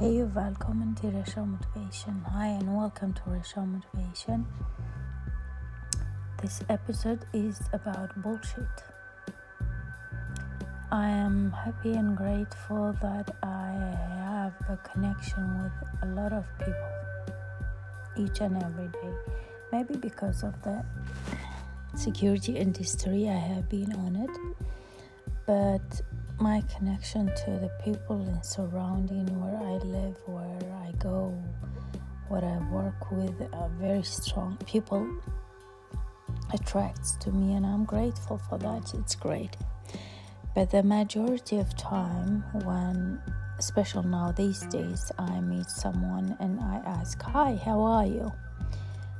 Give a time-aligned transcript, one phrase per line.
[0.00, 2.24] Hej och välkommen till Resha Motivation.
[2.32, 4.46] Hi and welcome to Resha Motivation.
[6.40, 8.84] This episode is about bullshit.
[10.92, 13.72] I am happy and grateful that I
[14.24, 15.72] have a connection with
[16.02, 16.90] a lot of people
[18.16, 19.14] each and every day.
[19.72, 20.84] Maybe because of the
[21.96, 24.30] security industry, I have been on it,
[25.46, 26.02] but
[26.40, 31.30] my connection to the people in surrounding where I live, where I go,
[32.28, 35.08] what I work with are very strong people
[36.52, 38.94] attracts to me and I'm grateful for that.
[38.94, 39.56] It's great.
[40.54, 43.20] But the majority of time when
[43.58, 48.32] especially now these days I meet someone and I ask, "Hi, how are you?"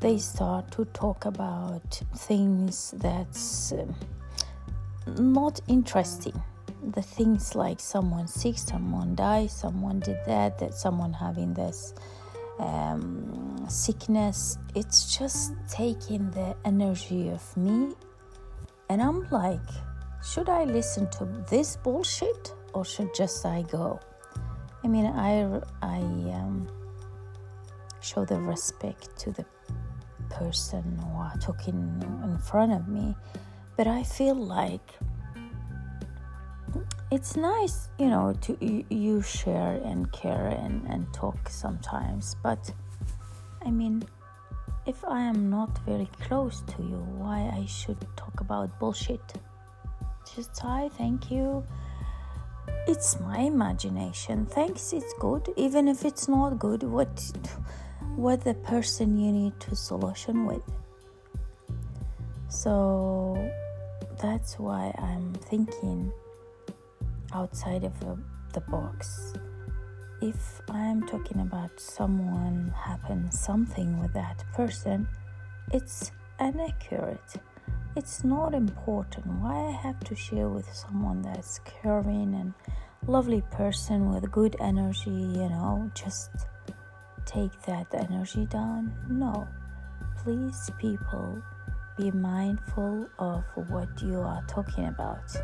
[0.00, 3.94] They start to talk about things that's um,
[5.18, 6.42] not interesting
[6.90, 11.94] the things like someone sick, someone died, someone did that, that someone having this
[12.58, 14.58] um, sickness.
[14.74, 17.94] It's just taking the energy of me,
[18.88, 19.60] and I'm like,
[20.24, 24.00] should I listen to this bullshit or should just I go?
[24.84, 26.68] I mean, I I um,
[28.00, 29.44] show the respect to the
[30.30, 33.14] person who are talking in front of me,
[33.76, 34.98] but I feel like
[37.12, 38.56] it's nice, you know, to
[38.88, 42.72] you share and care and, and talk sometimes, but
[43.62, 44.02] I mean,
[44.86, 49.20] if I am not very close to you, why I should talk about bullshit?
[50.34, 51.62] Just hi, thank you.
[52.88, 54.46] It's my imagination.
[54.46, 55.52] Thanks, it's good.
[55.58, 57.30] Even if it's not good, what
[58.16, 60.64] what the person you need to solution with.
[62.48, 63.36] So
[64.20, 66.10] that's why I'm thinking
[67.32, 67.92] outside of
[68.52, 69.34] the box.
[70.20, 75.08] If I'm talking about someone happen something with that person,
[75.72, 77.34] it's inaccurate.
[77.96, 79.26] It's not important.
[79.26, 82.54] Why I have to share with someone that's caring and
[83.06, 86.30] lovely person with good energy, you know, just
[87.24, 88.92] take that energy down?
[89.08, 89.48] No.
[90.22, 91.42] Please, people,
[91.96, 95.36] be mindful of what you are talking about.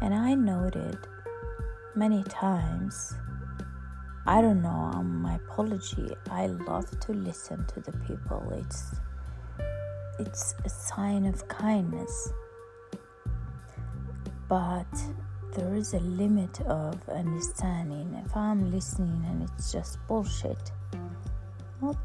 [0.00, 0.98] And I noted
[1.94, 3.14] many times,
[4.26, 8.52] I don't know, um, my apology, I love to listen to the people.
[8.56, 8.94] It's
[10.18, 12.32] it's a sign of kindness.
[14.48, 14.92] But
[15.54, 18.20] there is a limit of understanding.
[18.24, 20.72] If I'm listening and it's just bullshit,
[21.80, 21.96] not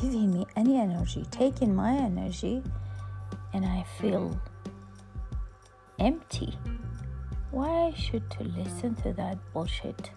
[0.00, 2.62] giving me any energy, taking my energy,
[3.52, 4.40] and I feel
[5.98, 6.58] empty.
[7.56, 10.10] Why should to listen to that bullshit?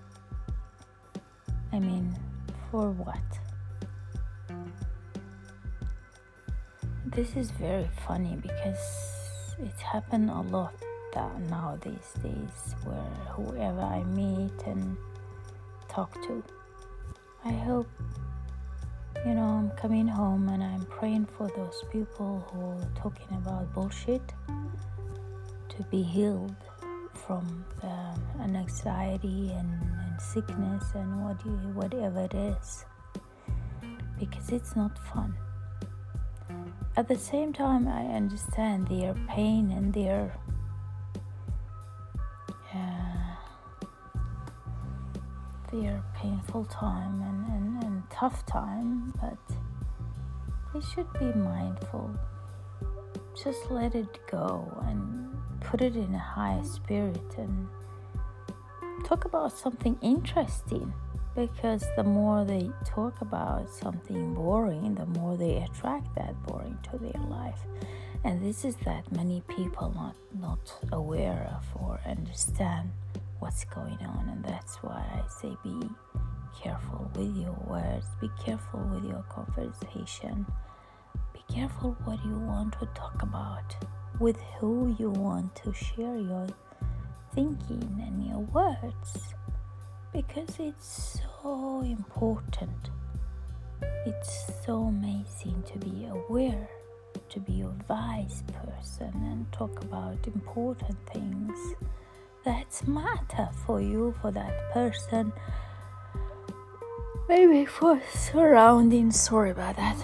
[1.71, 2.13] I mean,
[2.69, 3.27] for what?
[7.05, 8.83] This is very funny because
[9.57, 10.73] it's happened a lot
[11.49, 14.97] now these days where whoever I meet and
[15.87, 16.43] talk to,
[17.45, 17.87] I hope
[19.25, 23.73] you know I'm coming home and I'm praying for those people who are talking about
[23.73, 24.33] bullshit
[25.69, 26.68] to be healed
[27.29, 29.69] from um, an anxiety and,
[30.03, 32.85] and sickness and what you, whatever it is.
[34.19, 35.35] Because it's not fun.
[36.97, 40.33] At the same time i understand their pain and their
[45.71, 49.37] their painful time and, and, and tough time but
[50.73, 52.09] they should be mindful.
[53.43, 55.28] Just let it go and
[55.61, 57.67] put it in a high spirit and
[59.05, 60.93] talk about something interesting.
[61.35, 66.97] Because the more they talk about something boring the more they attract that boring to
[66.97, 67.59] their life.
[68.23, 72.91] And this is that many people not not aware of or understand
[73.39, 74.27] what's going on.
[74.29, 75.89] And that's why i say be
[76.61, 78.07] careful with your words.
[78.19, 80.45] Be careful with your conversation.
[81.33, 83.75] Be careful what you want to talk about
[84.19, 86.47] with who you want to share your
[87.33, 89.33] thinking and your words
[90.13, 92.89] because it's so important.
[94.05, 96.69] It's so amazing to be aware,
[97.29, 101.57] to be a wise person and talk about important things
[102.43, 105.31] that matter for you, for that person,
[107.27, 109.11] maybe for surrounding.
[109.11, 109.97] Sorry about that.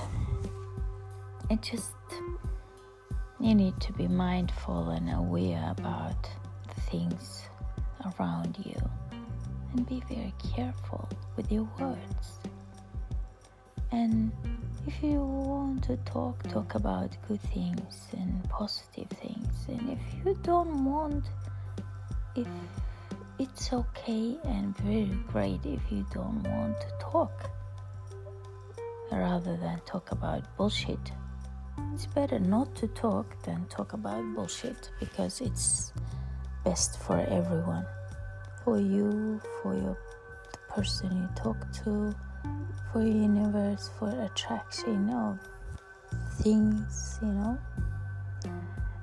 [1.50, 1.92] It just
[3.46, 6.28] you need to be mindful and aware about
[6.74, 7.44] the things
[8.04, 8.76] around you
[9.72, 12.40] and be very careful with your words.
[13.92, 14.32] And
[14.88, 19.66] if you want to talk, talk about good things and positive things.
[19.68, 21.26] And if you don't want,
[22.36, 22.48] if
[23.38, 27.52] it's okay and very great if you don't want to talk
[29.12, 31.12] rather than talk about bullshit.
[31.94, 35.94] It's better not to talk than talk about bullshit because it's
[36.64, 37.86] best for everyone.
[38.64, 39.98] For you, for your
[40.52, 42.14] the person you talk to,
[42.92, 45.40] for universe, for attraction of
[46.42, 47.58] things, you know.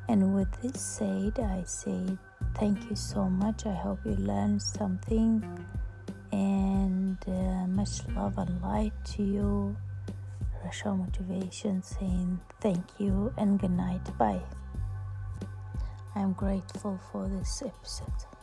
[0.08, 2.18] And with this said, I say
[2.56, 3.66] thank you so much.
[3.66, 5.42] I hope you learned something.
[6.32, 9.76] And uh, much love and light to you.
[10.64, 14.16] Rasha Motivation saying thank you and good night.
[14.18, 14.42] Bye.
[16.14, 18.41] I'm grateful for this episode.